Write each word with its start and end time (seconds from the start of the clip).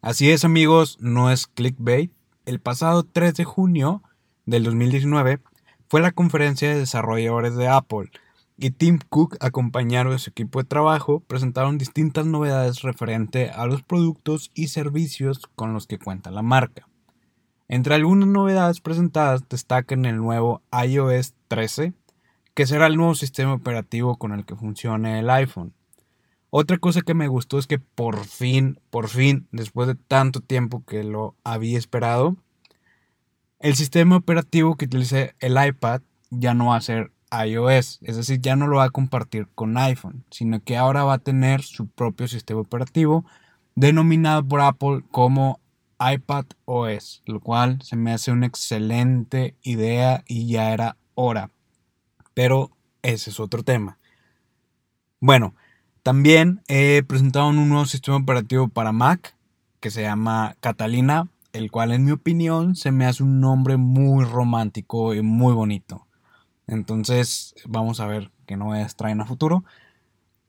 Así 0.00 0.30
es 0.30 0.44
amigos, 0.44 0.98
no 1.00 1.30
es 1.30 1.46
clickbait. 1.46 2.12
El 2.44 2.60
pasado 2.60 3.02
3 3.02 3.34
de 3.34 3.44
junio 3.44 4.02
del 4.44 4.64
2019 4.64 5.40
fue 5.88 6.00
la 6.00 6.12
conferencia 6.12 6.68
de 6.68 6.78
desarrolladores 6.78 7.56
de 7.56 7.68
Apple 7.68 8.10
y 8.58 8.70
Tim 8.70 8.98
Cook, 9.08 9.36
acompañado 9.40 10.12
de 10.12 10.18
su 10.18 10.30
equipo 10.30 10.60
de 10.60 10.68
trabajo, 10.68 11.20
presentaron 11.20 11.76
distintas 11.76 12.24
novedades 12.26 12.82
referente 12.82 13.50
a 13.50 13.66
los 13.66 13.82
productos 13.82 14.50
y 14.54 14.68
servicios 14.68 15.42
con 15.54 15.74
los 15.74 15.86
que 15.86 15.98
cuenta 15.98 16.30
la 16.30 16.42
marca. 16.42 16.88
Entre 17.68 17.94
algunas 17.94 18.28
novedades 18.28 18.80
presentadas 18.80 19.48
destacan 19.48 20.04
el 20.06 20.16
nuevo 20.16 20.62
iOS 20.72 21.34
13, 21.48 21.92
que 22.56 22.66
será 22.66 22.86
el 22.86 22.96
nuevo 22.96 23.14
sistema 23.14 23.52
operativo 23.52 24.16
con 24.16 24.32
el 24.32 24.46
que 24.46 24.56
funcione 24.56 25.18
el 25.18 25.28
iPhone. 25.28 25.74
Otra 26.48 26.78
cosa 26.78 27.02
que 27.02 27.12
me 27.12 27.28
gustó 27.28 27.58
es 27.58 27.66
que 27.66 27.78
por 27.78 28.24
fin, 28.24 28.80
por 28.88 29.08
fin, 29.08 29.46
después 29.52 29.86
de 29.88 29.94
tanto 29.94 30.40
tiempo 30.40 30.82
que 30.86 31.04
lo 31.04 31.36
había 31.44 31.76
esperado, 31.76 32.34
el 33.58 33.76
sistema 33.76 34.16
operativo 34.16 34.76
que 34.76 34.86
utilice 34.86 35.34
el 35.38 35.62
iPad 35.62 36.00
ya 36.30 36.54
no 36.54 36.68
va 36.68 36.76
a 36.76 36.80
ser 36.80 37.12
iOS, 37.30 37.98
es 38.00 38.16
decir, 38.16 38.40
ya 38.40 38.56
no 38.56 38.68
lo 38.68 38.78
va 38.78 38.84
a 38.84 38.90
compartir 38.90 39.48
con 39.54 39.76
iPhone, 39.76 40.24
sino 40.30 40.58
que 40.64 40.78
ahora 40.78 41.04
va 41.04 41.12
a 41.14 41.18
tener 41.18 41.60
su 41.60 41.88
propio 41.88 42.26
sistema 42.26 42.60
operativo 42.60 43.26
denominado 43.74 44.42
por 44.48 44.62
Apple 44.62 45.02
como 45.10 45.60
iPad 46.00 46.46
OS, 46.64 47.22
lo 47.26 47.40
cual 47.40 47.82
se 47.82 47.96
me 47.96 48.12
hace 48.12 48.32
una 48.32 48.46
excelente 48.46 49.56
idea 49.60 50.24
y 50.26 50.48
ya 50.48 50.72
era 50.72 50.96
hora. 51.14 51.50
Pero 52.36 52.70
ese 53.00 53.30
es 53.30 53.40
otro 53.40 53.62
tema. 53.62 53.96
Bueno, 55.20 55.54
también 56.02 56.60
he 56.68 57.02
presentado 57.02 57.48
un 57.48 57.66
nuevo 57.66 57.86
sistema 57.86 58.18
operativo 58.18 58.68
para 58.68 58.92
Mac 58.92 59.34
que 59.80 59.90
se 59.90 60.02
llama 60.02 60.54
Catalina, 60.60 61.28
el 61.54 61.70
cual 61.70 61.92
en 61.92 62.04
mi 62.04 62.10
opinión 62.10 62.76
se 62.76 62.92
me 62.92 63.06
hace 63.06 63.22
un 63.22 63.40
nombre 63.40 63.78
muy 63.78 64.26
romántico 64.26 65.14
y 65.14 65.22
muy 65.22 65.54
bonito. 65.54 66.06
Entonces 66.66 67.54
vamos 67.64 68.00
a 68.00 68.06
ver 68.06 68.30
qué 68.44 68.58
novedades 68.58 68.96
traen 68.96 69.22
a 69.22 69.24
futuro. 69.24 69.64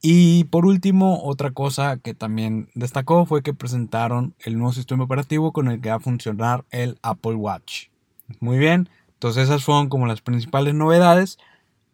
Y 0.02 0.44
por 0.44 0.66
último, 0.66 1.24
otra 1.24 1.52
cosa 1.52 1.96
que 2.00 2.14
también 2.14 2.68
destacó 2.76 3.26
fue 3.26 3.44
que 3.44 3.54
presentaron 3.54 4.36
el 4.40 4.58
nuevo 4.58 4.74
sistema 4.74 5.06
operativo 5.06 5.54
con 5.54 5.70
el 5.70 5.80
que 5.80 5.90
va 5.90 5.96
a 5.96 6.02
funcionar 6.02 6.66
el 6.70 7.00
Apple 7.02 7.36
Watch. 7.36 7.88
Muy 8.42 8.58
bien, 8.58 8.90
entonces 9.14 9.46
esas 9.46 9.64
fueron 9.64 9.88
como 9.88 10.06
las 10.06 10.20
principales 10.20 10.74
novedades. 10.74 11.38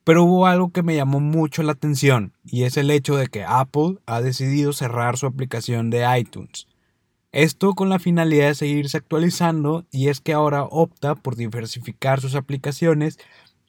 Pero 0.04 0.24
hubo 0.24 0.48
algo 0.48 0.72
que 0.72 0.84
me 0.84 0.96
llamó 0.96 1.20
mucho 1.20 1.64
la 1.64 1.74
atención 1.74 2.34
y 2.44 2.64
es 2.64 2.78
el 2.78 2.92
hecho 2.92 3.16
de 3.16 3.28
que 3.28 3.44
Apple 3.44 4.00
ha 4.06 4.22
decidido 4.22 4.74
cerrar 4.74 5.18
su 5.18 5.26
aplicación 5.26 5.90
de 5.90 6.06
iTunes. 6.20 6.68
Esto 7.32 7.74
con 7.74 7.90
la 7.90 8.00
finalidad 8.00 8.50
de 8.50 8.56
seguirse 8.56 8.98
actualizando 8.98 9.86
y 9.92 10.10
es 10.10 10.22
que 10.22 10.34
ahora 10.34 10.64
opta 10.64 11.16
por 11.16 11.36
diversificar 11.36 12.22
sus 12.22 12.36
aplicaciones 12.36 13.18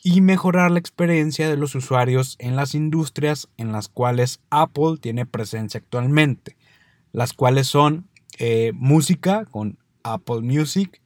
y 0.02 0.20
mejorar 0.20 0.70
la 0.70 0.78
experiencia 0.78 1.48
de 1.48 1.56
los 1.56 1.74
usuarios 1.74 2.36
en 2.38 2.56
las 2.56 2.74
industrias 2.74 3.48
en 3.56 3.72
las 3.72 3.88
cuales 3.88 4.40
Apple 4.50 4.98
tiene 5.00 5.24
presencia 5.24 5.78
actualmente, 5.78 6.58
las 7.12 7.32
cuales 7.32 7.68
son 7.68 8.06
eh, 8.38 8.72
música 8.74 9.46
con 9.46 9.78
Apple 10.02 10.42
Music, 10.42 11.00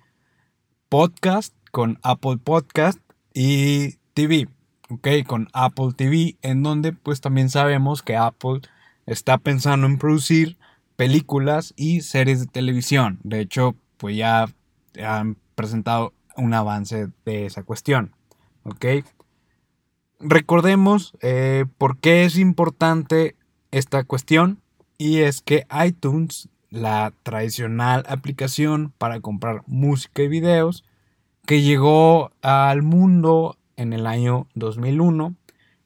podcast 0.88 1.54
con 1.70 2.00
Apple 2.02 2.38
Podcast 2.42 2.98
y 3.32 3.98
TV. 4.14 4.48
¿Ok? 4.90 5.08
Con 5.26 5.48
Apple 5.52 5.92
TV, 5.96 6.36
en 6.42 6.62
donde 6.62 6.92
pues 6.92 7.20
también 7.20 7.50
sabemos 7.50 8.02
que 8.02 8.16
Apple 8.16 8.60
está 9.06 9.38
pensando 9.38 9.86
en 9.86 9.98
producir 9.98 10.58
películas 10.96 11.74
y 11.76 12.00
series 12.00 12.40
de 12.40 12.46
televisión. 12.46 13.20
De 13.22 13.40
hecho, 13.40 13.76
pues 13.96 14.16
ya 14.16 14.48
han 15.02 15.36
presentado 15.54 16.12
un 16.36 16.54
avance 16.54 17.08
de 17.24 17.46
esa 17.46 17.62
cuestión, 17.62 18.14
¿ok? 18.64 19.04
Recordemos 20.20 21.14
eh, 21.20 21.66
por 21.78 21.98
qué 21.98 22.24
es 22.24 22.38
importante 22.38 23.36
esta 23.70 24.04
cuestión 24.04 24.60
y 24.96 25.18
es 25.18 25.42
que 25.42 25.66
iTunes, 25.84 26.48
la 26.70 27.12
tradicional 27.22 28.04
aplicación 28.08 28.92
para 28.98 29.20
comprar 29.20 29.62
música 29.66 30.22
y 30.22 30.28
videos, 30.28 30.84
que 31.46 31.62
llegó 31.62 32.32
al 32.42 32.82
mundo 32.82 33.57
en 33.78 33.94
el 33.94 34.06
año 34.06 34.46
2001 34.54 35.34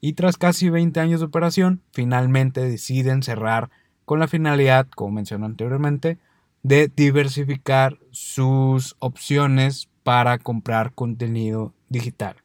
y 0.01 0.15
tras 0.15 0.37
casi 0.37 0.69
20 0.69 0.99
años 0.99 1.21
de 1.21 1.27
operación 1.27 1.83
finalmente 1.93 2.61
deciden 2.61 3.23
cerrar 3.23 3.71
con 4.05 4.19
la 4.19 4.27
finalidad, 4.27 4.89
como 4.89 5.13
mencioné 5.13 5.47
anteriormente, 5.47 6.19
de 6.65 6.91
diversificar 6.95 7.99
sus 8.11 8.97
opciones 8.99 9.89
para 10.03 10.39
comprar 10.39 10.93
contenido 10.93 11.73
digital. 11.89 12.37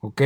¿Ok? 0.00 0.22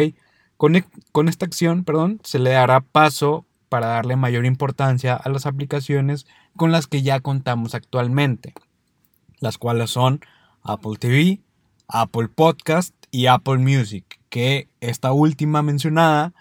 Con, 0.56 0.76
e, 0.76 0.84
con, 1.10 1.28
esta 1.28 1.44
acción, 1.44 1.84
perdón, 1.84 2.20
se 2.22 2.38
le 2.38 2.50
dará 2.50 2.80
paso 2.80 3.44
para 3.68 3.88
darle 3.88 4.16
mayor 4.16 4.46
importancia 4.46 5.14
a 5.14 5.28
las 5.28 5.46
aplicaciones 5.46 6.26
con 6.56 6.70
las 6.70 6.86
que 6.86 7.02
ya 7.02 7.20
contamos 7.20 7.74
actualmente, 7.74 8.54
las 9.40 9.58
cuales 9.58 9.90
son 9.90 10.20
Apple 10.62 10.96
TV, 10.98 11.40
Apple 11.88 12.28
Podcast 12.28 12.94
y 13.10 13.26
Apple 13.26 13.58
Music, 13.58 14.15
que 14.28 14.68
esta 14.80 15.12
última 15.12 15.62
mencionada 15.62 16.32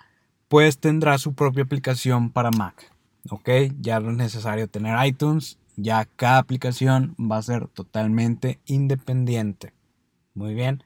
pues 0.48 0.78
tendrá 0.78 1.18
su 1.18 1.34
propia 1.34 1.64
aplicación 1.64 2.32
para 2.32 2.52
Mac. 2.52 2.92
Ok, 3.30 3.50
ya 3.80 4.00
no 4.00 4.12
es 4.12 4.18
necesario 4.18 4.68
tener 4.68 4.96
iTunes, 5.06 5.58
ya 5.76 6.06
cada 6.16 6.38
aplicación 6.38 7.16
va 7.20 7.38
a 7.38 7.42
ser 7.42 7.68
totalmente 7.68 8.60
independiente. 8.66 9.74
Muy 10.34 10.54
bien. 10.54 10.84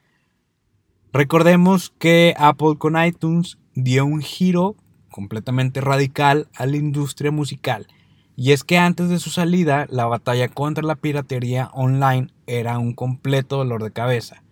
Recordemos 1.11 1.93
que 1.97 2.35
Apple 2.37 2.77
con 2.77 3.03
iTunes 3.03 3.57
dio 3.73 4.05
un 4.05 4.21
giro 4.21 4.75
completamente 5.09 5.81
radical 5.81 6.47
a 6.55 6.65
la 6.65 6.77
industria 6.77 7.31
musical. 7.31 7.87
Y 8.35 8.53
es 8.53 8.63
que 8.63 8.77
antes 8.77 9.09
de 9.09 9.19
su 9.19 9.31
salida, 9.31 9.85
la 9.89 10.05
batalla 10.05 10.47
contra 10.47 10.83
la 10.83 10.95
piratería 10.95 11.69
online 11.73 12.29
era 12.47 12.79
un 12.79 12.93
completo 12.93 13.57
dolor 13.57 13.83
de 13.83 13.91
cabeza. 13.91 14.43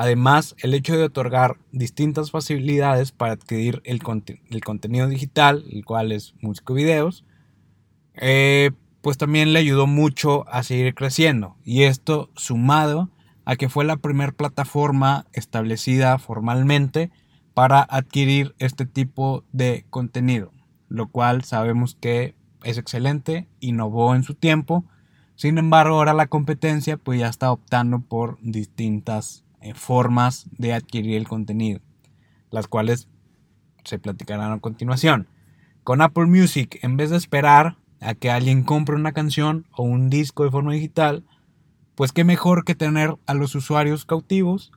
Además, 0.00 0.54
el 0.60 0.74
hecho 0.74 0.96
de 0.96 1.02
otorgar 1.02 1.56
distintas 1.72 2.30
facilidades 2.30 3.10
para 3.10 3.32
adquirir 3.32 3.82
el, 3.84 4.00
contenido 4.00 5.08
digital, 5.08 5.64
el 5.72 5.84
cual 5.84 6.12
es 6.12 6.36
música 6.40 6.72
y 6.72 6.76
videos, 6.76 7.24
eh, 8.14 8.70
pues 9.02 9.18
también 9.18 9.52
le 9.52 9.58
ayudó 9.58 9.88
mucho 9.88 10.48
a 10.50 10.62
seguir 10.62 10.94
creciendo. 10.94 11.56
Y 11.64 11.82
esto 11.82 12.30
sumado 12.36 13.10
a 13.44 13.56
que 13.56 13.68
fue 13.68 13.84
la 13.84 13.96
primera 13.96 14.30
plataforma 14.30 15.26
establecida 15.32 16.16
formalmente 16.20 17.10
para 17.52 17.82
adquirir 17.82 18.54
este 18.60 18.86
tipo 18.86 19.42
de 19.50 19.84
contenido, 19.90 20.52
lo 20.88 21.08
cual 21.08 21.42
sabemos 21.42 21.96
que 21.96 22.36
es 22.62 22.78
excelente, 22.78 23.48
innovó 23.58 24.14
en 24.14 24.22
su 24.22 24.34
tiempo. 24.34 24.84
Sin 25.34 25.58
embargo, 25.58 25.96
ahora 25.96 26.14
la 26.14 26.28
competencia 26.28 26.98
pues 26.98 27.18
ya 27.18 27.26
está 27.26 27.50
optando 27.50 27.98
por 27.98 28.38
distintas 28.42 29.44
formas 29.74 30.46
de 30.56 30.72
adquirir 30.72 31.16
el 31.16 31.28
contenido, 31.28 31.80
las 32.50 32.68
cuales 32.68 33.08
se 33.84 33.98
platicarán 33.98 34.52
a 34.52 34.60
continuación. 34.60 35.28
Con 35.84 36.02
Apple 36.02 36.26
Music, 36.26 36.78
en 36.82 36.96
vez 36.96 37.10
de 37.10 37.16
esperar 37.16 37.76
a 38.00 38.14
que 38.14 38.30
alguien 38.30 38.62
compre 38.62 38.96
una 38.96 39.12
canción 39.12 39.66
o 39.72 39.82
un 39.82 40.10
disco 40.10 40.44
de 40.44 40.50
forma 40.50 40.72
digital, 40.72 41.24
pues 41.94 42.12
qué 42.12 42.24
mejor 42.24 42.64
que 42.64 42.74
tener 42.74 43.16
a 43.26 43.34
los 43.34 43.54
usuarios 43.54 44.04
cautivos 44.04 44.70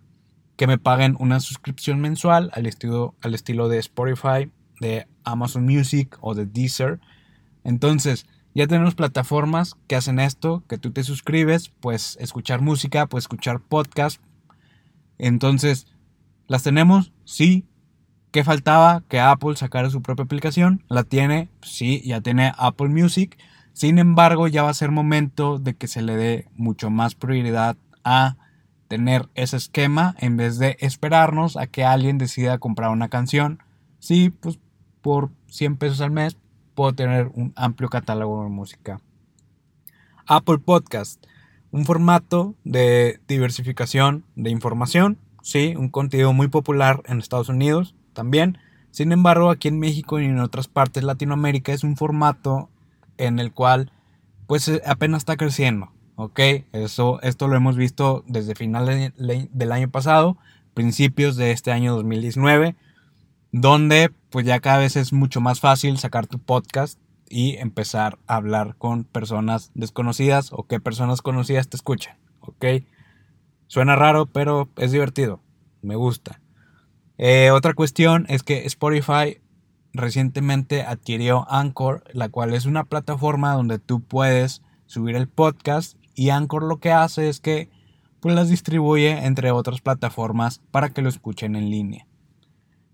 que 0.55 0.67
me 0.67 0.77
paguen 0.77 1.15
una 1.19 1.39
suscripción 1.39 1.99
mensual 1.99 2.51
al 2.53 2.65
estilo, 2.65 3.15
al 3.21 3.35
estilo 3.35 3.67
de 3.67 3.79
Spotify, 3.79 4.51
de 4.79 5.07
Amazon 5.23 5.65
Music 5.65 6.17
o 6.21 6.33
de 6.33 6.45
Deezer. 6.45 6.99
Entonces, 7.63 8.25
ya 8.53 8.67
tenemos 8.67 8.95
plataformas 8.95 9.75
que 9.87 9.95
hacen 9.95 10.19
esto, 10.19 10.63
que 10.67 10.77
tú 10.77 10.91
te 10.91 11.03
suscribes, 11.03 11.69
pues 11.79 12.17
escuchar 12.19 12.61
música, 12.61 13.07
pues 13.07 13.23
escuchar 13.23 13.61
podcast, 13.61 14.21
entonces, 15.27 15.87
¿las 16.47 16.63
tenemos? 16.63 17.13
Sí. 17.25 17.67
¿Qué 18.31 18.43
faltaba? 18.43 19.03
Que 19.07 19.19
Apple 19.19 19.55
sacara 19.55 19.89
su 19.89 20.01
propia 20.01 20.25
aplicación. 20.25 20.83
¿La 20.89 21.03
tiene? 21.03 21.49
Sí, 21.61 22.01
ya 22.03 22.21
tiene 22.21 22.53
Apple 22.57 22.89
Music. 22.89 23.37
Sin 23.73 23.99
embargo, 23.99 24.47
ya 24.47 24.63
va 24.63 24.69
a 24.69 24.73
ser 24.73 24.89
momento 24.89 25.59
de 25.59 25.75
que 25.75 25.87
se 25.87 26.01
le 26.01 26.15
dé 26.15 26.47
mucho 26.55 26.89
más 26.89 27.13
prioridad 27.13 27.77
a 28.03 28.37
tener 28.87 29.29
ese 29.35 29.57
esquema 29.57 30.15
en 30.17 30.37
vez 30.37 30.57
de 30.57 30.75
esperarnos 30.79 31.55
a 31.55 31.67
que 31.67 31.85
alguien 31.85 32.17
decida 32.17 32.57
comprar 32.57 32.89
una 32.89 33.09
canción. 33.09 33.59
Sí, 33.99 34.31
pues 34.31 34.59
por 35.01 35.29
100 35.47 35.77
pesos 35.77 36.01
al 36.01 36.11
mes 36.11 36.35
puedo 36.73 36.93
tener 36.93 37.29
un 37.35 37.53
amplio 37.55 37.89
catálogo 37.89 38.43
de 38.43 38.49
música. 38.49 38.99
Apple 40.25 40.57
Podcast 40.57 41.23
un 41.71 41.85
formato 41.85 42.55
de 42.63 43.19
diversificación 43.27 44.25
de 44.35 44.49
información, 44.49 45.17
sí, 45.41 45.73
un 45.77 45.89
contenido 45.89 46.33
muy 46.33 46.47
popular 46.47 47.01
en 47.05 47.19
Estados 47.19 47.49
Unidos 47.49 47.95
también, 48.13 48.57
Sin 48.91 49.13
embargo, 49.13 49.49
aquí 49.49 49.69
en 49.69 49.79
México 49.79 50.19
y 50.19 50.25
en 50.25 50.39
otras 50.39 50.67
partes 50.67 51.01
de 51.01 51.07
Latinoamérica 51.07 51.71
es 51.71 51.85
un 51.85 51.95
formato 51.95 52.69
en 53.17 53.39
el 53.39 53.53
cual 53.53 53.89
pues 54.47 54.67
eh, 54.67 54.81
apenas 54.85 55.19
está 55.19 55.37
creciendo, 55.37 55.93
¿ok? 56.17 56.39
Eso, 56.73 57.21
esto 57.21 57.47
lo 57.47 57.55
hemos 57.55 57.77
visto 57.77 58.25
desde 58.27 58.53
finales 58.53 59.13
del 59.15 59.71
año 59.71 59.89
pasado, 59.89 60.37
principios 60.73 61.37
de 61.37 61.51
este 61.51 61.71
año 61.71 61.95
2019, 61.95 62.75
donde 63.53 64.11
pues 64.29 64.45
ya 64.45 64.59
cada 64.59 64.79
vez 64.79 64.97
es 64.97 65.13
mucho 65.13 65.39
más 65.39 65.61
fácil 65.61 65.97
sacar 65.97 66.27
tu 66.27 66.37
podcast 66.37 66.99
y 67.31 67.55
empezar 67.57 68.19
a 68.27 68.35
hablar 68.35 68.75
con 68.77 69.05
personas 69.05 69.71
desconocidas 69.73 70.51
o 70.51 70.67
que 70.67 70.79
personas 70.79 71.21
conocidas 71.21 71.69
te 71.69 71.77
escuchan, 71.77 72.17
¿ok? 72.41 72.65
Suena 73.67 73.95
raro, 73.95 74.25
pero 74.25 74.69
es 74.75 74.91
divertido, 74.91 75.41
me 75.81 75.95
gusta. 75.95 76.41
Eh, 77.17 77.51
otra 77.51 77.73
cuestión 77.73 78.25
es 78.29 78.43
que 78.43 78.65
Spotify 78.65 79.39
recientemente 79.93 80.83
adquirió 80.83 81.45
Anchor, 81.49 82.03
la 82.13 82.29
cual 82.29 82.53
es 82.53 82.65
una 82.65 82.83
plataforma 82.83 83.53
donde 83.53 83.79
tú 83.79 84.01
puedes 84.01 84.61
subir 84.85 85.15
el 85.15 85.27
podcast 85.27 85.97
y 86.15 86.29
Anchor 86.29 86.63
lo 86.63 86.79
que 86.79 86.91
hace 86.91 87.29
es 87.29 87.39
que 87.39 87.69
pues 88.19 88.35
las 88.35 88.49
distribuye 88.49 89.25
entre 89.25 89.51
otras 89.51 89.81
plataformas 89.81 90.61
para 90.71 90.89
que 90.89 91.01
lo 91.01 91.09
escuchen 91.09 91.55
en 91.55 91.69
línea. 91.69 92.07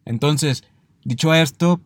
Entonces, 0.06 0.64
dicho 1.04 1.34
esto, 1.34 1.82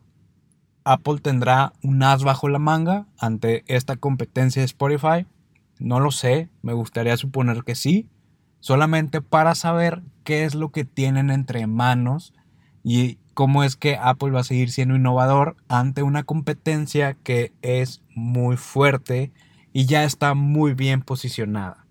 Apple 0.84 1.18
tendrá 1.20 1.72
un 1.82 2.02
as 2.02 2.24
bajo 2.24 2.48
la 2.48 2.58
manga 2.58 3.06
ante 3.18 3.64
esta 3.66 3.96
competencia 3.96 4.62
de 4.62 4.66
Spotify. 4.66 5.26
No 5.78 6.00
lo 6.00 6.10
sé, 6.10 6.48
me 6.62 6.72
gustaría 6.72 7.16
suponer 7.16 7.64
que 7.64 7.74
sí, 7.74 8.08
solamente 8.60 9.20
para 9.20 9.54
saber 9.54 10.02
qué 10.24 10.44
es 10.44 10.54
lo 10.54 10.70
que 10.70 10.84
tienen 10.84 11.30
entre 11.30 11.66
manos 11.66 12.34
y 12.84 13.18
cómo 13.34 13.64
es 13.64 13.76
que 13.76 13.96
Apple 14.00 14.30
va 14.30 14.40
a 14.40 14.44
seguir 14.44 14.70
siendo 14.70 14.96
innovador 14.96 15.56
ante 15.68 16.02
una 16.02 16.22
competencia 16.22 17.14
que 17.14 17.52
es 17.62 18.02
muy 18.14 18.56
fuerte 18.56 19.32
y 19.72 19.86
ya 19.86 20.04
está 20.04 20.34
muy 20.34 20.74
bien 20.74 21.02
posicionada. 21.02 21.86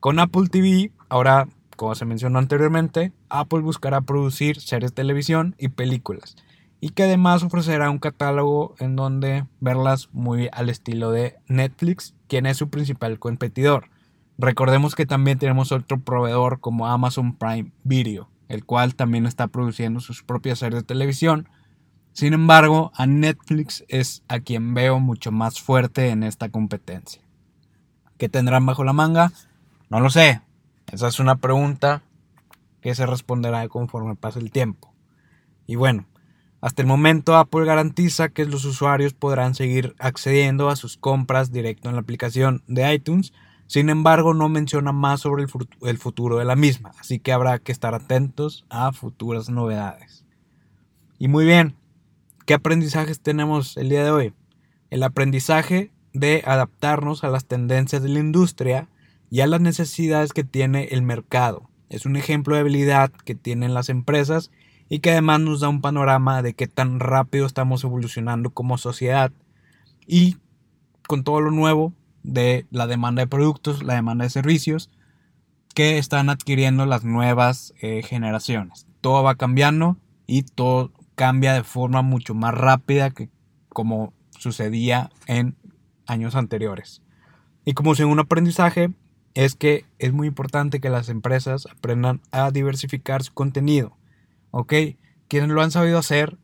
Con 0.00 0.18
Apple 0.18 0.48
TV, 0.48 0.92
ahora, 1.08 1.48
como 1.76 1.94
se 1.94 2.04
mencionó 2.04 2.38
anteriormente, 2.38 3.12
Apple 3.28 3.60
buscará 3.60 4.00
producir 4.00 4.60
series 4.60 4.90
de 4.90 4.96
televisión 4.96 5.54
y 5.58 5.68
películas 5.68 6.36
y 6.82 6.90
que 6.90 7.04
además 7.04 7.42
ofrecerá 7.42 7.88
un 7.88 7.98
catálogo 7.98 8.74
en 8.78 8.94
donde 8.94 9.46
verlas 9.60 10.10
muy 10.12 10.50
al 10.52 10.68
estilo 10.68 11.10
de 11.10 11.36
Netflix, 11.46 12.14
quien 12.28 12.44
es 12.44 12.58
su 12.58 12.68
principal 12.68 13.18
competidor. 13.18 13.88
Recordemos 14.36 14.94
que 14.94 15.06
también 15.06 15.38
tenemos 15.38 15.72
otro 15.72 15.98
proveedor 15.98 16.60
como 16.60 16.86
Amazon 16.86 17.34
Prime 17.36 17.72
Video 17.84 18.28
el 18.52 18.66
cual 18.66 18.94
también 18.94 19.24
está 19.24 19.48
produciendo 19.48 20.00
sus 20.00 20.22
propias 20.22 20.58
series 20.58 20.82
de 20.82 20.86
televisión. 20.86 21.48
Sin 22.12 22.34
embargo, 22.34 22.92
a 22.94 23.06
Netflix 23.06 23.82
es 23.88 24.22
a 24.28 24.40
quien 24.40 24.74
veo 24.74 25.00
mucho 25.00 25.32
más 25.32 25.58
fuerte 25.58 26.10
en 26.10 26.22
esta 26.22 26.50
competencia. 26.50 27.22
¿Qué 28.18 28.28
tendrán 28.28 28.66
bajo 28.66 28.84
la 28.84 28.92
manga? 28.92 29.32
No 29.88 30.00
lo 30.00 30.10
sé. 30.10 30.42
Esa 30.92 31.08
es 31.08 31.18
una 31.18 31.36
pregunta 31.36 32.02
que 32.82 32.94
se 32.94 33.06
responderá 33.06 33.66
conforme 33.68 34.16
pase 34.16 34.40
el 34.40 34.50
tiempo. 34.50 34.92
Y 35.66 35.76
bueno, 35.76 36.04
hasta 36.62 36.80
el 36.80 36.88
momento 36.88 37.36
Apple 37.36 37.66
garantiza 37.66 38.30
que 38.30 38.46
los 38.46 38.64
usuarios 38.64 39.12
podrán 39.12 39.54
seguir 39.54 39.94
accediendo 39.98 40.70
a 40.70 40.76
sus 40.76 40.96
compras 40.96 41.52
directo 41.52 41.90
en 41.90 41.96
la 41.96 42.00
aplicación 42.00 42.62
de 42.66 42.94
iTunes 42.94 43.34
sin 43.72 43.88
embargo, 43.88 44.34
no 44.34 44.50
menciona 44.50 44.92
más 44.92 45.20
sobre 45.20 45.46
el 45.80 45.98
futuro 45.98 46.36
de 46.36 46.44
la 46.44 46.56
misma, 46.56 46.92
así 47.00 47.18
que 47.18 47.32
habrá 47.32 47.58
que 47.58 47.72
estar 47.72 47.94
atentos 47.94 48.66
a 48.68 48.92
futuras 48.92 49.48
novedades. 49.48 50.26
Y 51.18 51.28
muy 51.28 51.46
bien, 51.46 51.74
¿qué 52.44 52.52
aprendizajes 52.52 53.22
tenemos 53.22 53.78
el 53.78 53.88
día 53.88 54.04
de 54.04 54.10
hoy? 54.10 54.34
El 54.90 55.02
aprendizaje 55.02 55.90
de 56.12 56.42
adaptarnos 56.44 57.24
a 57.24 57.30
las 57.30 57.46
tendencias 57.46 58.02
de 58.02 58.10
la 58.10 58.18
industria 58.18 58.90
y 59.30 59.40
a 59.40 59.46
las 59.46 59.62
necesidades 59.62 60.34
que 60.34 60.44
tiene 60.44 60.88
el 60.90 61.00
mercado. 61.00 61.70
Es 61.88 62.04
un 62.04 62.16
ejemplo 62.16 62.54
de 62.54 62.60
habilidad 62.60 63.10
que 63.24 63.34
tienen 63.34 63.72
las 63.72 63.88
empresas 63.88 64.50
y 64.92 64.98
que 64.98 65.12
además 65.12 65.40
nos 65.40 65.60
da 65.60 65.70
un 65.70 65.80
panorama 65.80 66.42
de 66.42 66.52
qué 66.52 66.66
tan 66.66 67.00
rápido 67.00 67.46
estamos 67.46 67.82
evolucionando 67.82 68.50
como 68.50 68.76
sociedad 68.76 69.32
y 70.06 70.36
con 71.08 71.24
todo 71.24 71.40
lo 71.40 71.50
nuevo 71.50 71.94
de 72.22 72.66
la 72.70 72.86
demanda 72.86 73.22
de 73.22 73.26
productos, 73.26 73.82
la 73.82 73.94
demanda 73.94 74.24
de 74.24 74.28
servicios 74.28 74.90
que 75.74 75.96
están 75.96 76.28
adquiriendo 76.28 76.84
las 76.84 77.04
nuevas 77.04 77.72
eh, 77.80 78.02
generaciones. 78.02 78.86
Todo 79.00 79.22
va 79.22 79.36
cambiando 79.36 79.96
y 80.26 80.42
todo 80.42 80.92
cambia 81.14 81.54
de 81.54 81.64
forma 81.64 82.02
mucho 82.02 82.34
más 82.34 82.52
rápida 82.52 83.08
que 83.08 83.30
como 83.70 84.12
sucedía 84.38 85.08
en 85.26 85.56
años 86.06 86.34
anteriores. 86.34 87.00
Y 87.64 87.72
como 87.72 87.94
segundo 87.94 88.24
aprendizaje 88.24 88.90
es 89.32 89.54
que 89.54 89.86
es 89.98 90.12
muy 90.12 90.26
importante 90.28 90.80
que 90.80 90.90
las 90.90 91.08
empresas 91.08 91.66
aprendan 91.74 92.20
a 92.30 92.50
diversificar 92.50 93.22
su 93.22 93.32
contenido. 93.32 93.96
¿Ok? 94.52 94.74
Quienes 95.26 95.50
lo 95.50 95.62
han 95.62 95.72
sabido 95.72 95.98
hacer 95.98 96.38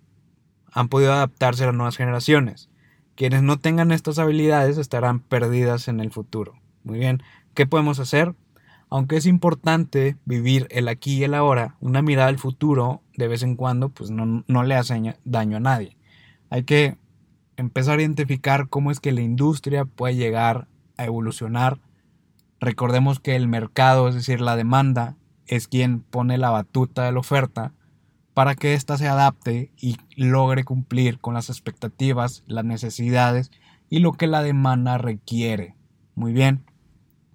han 0.72 0.88
podido 0.88 1.12
adaptarse 1.12 1.62
a 1.62 1.66
las 1.66 1.74
nuevas 1.76 1.96
generaciones. 1.96 2.68
Quienes 3.14 3.42
no 3.42 3.58
tengan 3.58 3.92
estas 3.92 4.18
habilidades 4.18 4.78
estarán 4.78 5.20
perdidas 5.20 5.88
en 5.88 6.00
el 6.00 6.10
futuro. 6.10 6.54
Muy 6.84 6.98
bien, 6.98 7.22
¿qué 7.54 7.66
podemos 7.66 8.00
hacer? 8.00 8.34
Aunque 8.90 9.16
es 9.16 9.26
importante 9.26 10.16
vivir 10.24 10.66
el 10.70 10.88
aquí 10.88 11.16
y 11.16 11.24
el 11.24 11.34
ahora, 11.34 11.76
una 11.80 12.00
mirada 12.00 12.28
al 12.28 12.38
futuro 12.38 13.02
de 13.16 13.28
vez 13.28 13.42
en 13.42 13.56
cuando 13.56 13.90
pues 13.90 14.10
no, 14.10 14.44
no 14.46 14.62
le 14.62 14.74
hace 14.74 15.16
daño 15.24 15.58
a 15.58 15.60
nadie. 15.60 15.96
Hay 16.48 16.62
que 16.62 16.96
empezar 17.56 17.98
a 17.98 18.02
identificar 18.02 18.68
cómo 18.68 18.90
es 18.90 19.00
que 19.00 19.12
la 19.12 19.20
industria 19.20 19.84
puede 19.84 20.16
llegar 20.16 20.66
a 20.96 21.04
evolucionar. 21.04 21.78
Recordemos 22.58 23.20
que 23.20 23.36
el 23.36 23.48
mercado, 23.48 24.08
es 24.08 24.14
decir, 24.14 24.40
la 24.40 24.56
demanda, 24.56 25.16
es 25.46 25.68
quien 25.68 26.00
pone 26.00 26.38
la 26.38 26.50
batuta 26.50 27.04
de 27.04 27.12
la 27.12 27.18
oferta 27.18 27.74
para 28.38 28.54
que 28.54 28.74
ésta 28.74 28.96
se 28.96 29.08
adapte 29.08 29.72
y 29.76 29.96
logre 30.14 30.62
cumplir 30.62 31.18
con 31.18 31.34
las 31.34 31.50
expectativas, 31.50 32.44
las 32.46 32.64
necesidades 32.64 33.50
y 33.90 33.98
lo 33.98 34.12
que 34.12 34.28
la 34.28 34.44
demanda 34.44 34.96
requiere. 34.96 35.74
Muy 36.14 36.32
bien, 36.32 36.64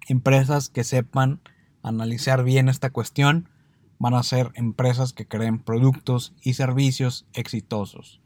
empresas 0.08 0.70
que 0.70 0.82
sepan 0.82 1.42
analizar 1.82 2.42
bien 2.42 2.70
esta 2.70 2.88
cuestión 2.88 3.50
van 3.98 4.14
a 4.14 4.22
ser 4.22 4.50
empresas 4.54 5.12
que 5.12 5.28
creen 5.28 5.58
productos 5.58 6.32
y 6.40 6.54
servicios 6.54 7.26
exitosos. 7.34 8.22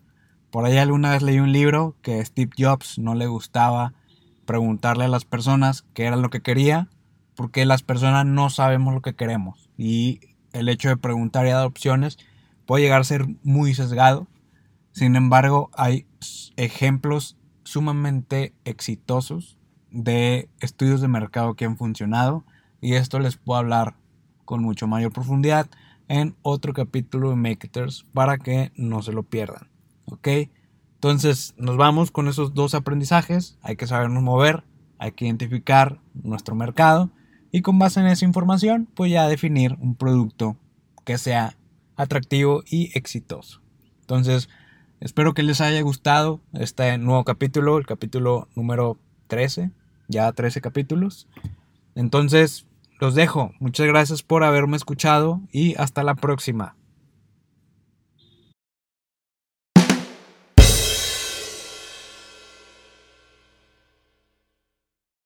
Por 0.53 0.65
ahí 0.65 0.77
alguna 0.77 1.11
vez 1.11 1.23
leí 1.23 1.41
un 1.41 1.51
libro 1.51 1.97
que 2.01 2.25
Steve 2.25 2.53
Jobs 2.57 2.97
no 2.97 3.17
le 3.17 3.27
gustaba 3.27 3.93
preguntarle 4.47 5.07
a 5.07 5.09
las 5.09 5.25
personas 5.25 5.85
qué 5.95 6.05
era 6.05 6.15
lo 6.15 6.31
que 6.31 6.43
quería, 6.43 6.89
porque 7.35 7.67
las 7.67 7.83
personas 7.83 8.25
no 8.25 8.51
sabemos 8.51 8.95
lo 8.95 9.03
que 9.03 9.17
queremos 9.17 9.69
y 9.77 10.21
el 10.53 10.69
hecho 10.69 10.91
de 10.91 10.97
preguntar 10.97 11.45
y 11.45 11.51
dar 11.51 11.67
opciones 11.67 12.19
puede 12.69 12.83
llegar 12.83 13.01
a 13.01 13.05
ser 13.05 13.27
muy 13.43 13.73
sesgado. 13.73 14.27
Sin 14.93 15.17
embargo, 15.17 15.71
hay 15.73 16.07
ejemplos 16.57 17.39
sumamente 17.65 18.53
exitosos 18.67 19.57
de 19.91 20.51
estudios 20.61 21.01
de 21.01 21.09
mercado 21.09 21.55
que 21.55 21.65
han 21.65 21.79
funcionado 21.79 22.45
y 22.83 22.93
esto 22.93 23.21
les 23.21 23.39
puedo 23.39 23.59
hablar 23.59 23.97
con 24.45 24.63
mucho 24.63 24.87
mayor 24.87 25.15
profundidad 25.15 25.67
en 26.09 26.37
otro 26.43 26.75
capítulo 26.75 27.31
de 27.31 27.37
Makers 27.37 28.05
para 28.13 28.37
que 28.37 28.71
no 28.77 29.01
se 29.01 29.13
lo 29.13 29.23
pierdan. 29.23 29.71
¿Ok? 30.05 30.29
Entonces 30.97 31.55
nos 31.57 31.79
vamos 31.79 32.11
con 32.11 32.29
esos 32.29 32.53
dos 32.53 32.75
aprendizajes. 32.75 33.57
Hay 33.63 33.77
que 33.77 33.87
sabernos 33.87 34.23
mover, 34.23 34.65
hay 34.99 35.13
que 35.13 35.25
identificar 35.25 36.03
nuestro 36.13 36.55
mercado 36.55 37.09
y 37.51 37.63
con 37.63 37.79
base 37.79 38.01
en 38.01 38.09
esa 38.09 38.27
información 38.27 38.91
pues 38.95 39.11
ya 39.11 39.27
definir 39.27 39.79
un 39.81 39.95
producto 39.95 40.59
que 41.07 41.17
sea 41.17 41.58
atractivo 41.99 42.63
y 42.67 42.97
exitoso. 42.97 43.61
Entonces, 44.01 44.49
espero 45.01 45.35
que 45.35 45.43
les 45.43 45.61
haya 45.61 45.83
gustado 45.83 46.41
este 46.55 46.97
nuevo 46.97 47.25
capítulo, 47.25 47.77
el 47.77 47.85
capítulo 47.85 48.49
número 48.55 48.97
13, 49.27 49.71
ya 50.09 50.33
13 50.33 50.63
capítulos. 50.63 51.29
Entonces, 51.95 52.67
los 53.01 53.15
dejo. 53.15 53.53
Muchas 53.61 53.87
gracias 53.87 54.23
por 54.23 54.45
haberme 54.45 54.77
escuchado 54.77 55.43
y 55.53 55.75
hasta 55.77 56.03
la 56.03 56.15
próxima. 56.15 56.75